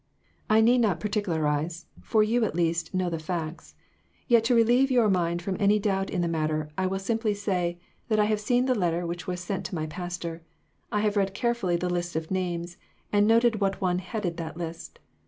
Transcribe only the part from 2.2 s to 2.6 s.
you at